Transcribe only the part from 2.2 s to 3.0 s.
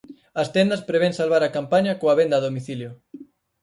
a domicilio.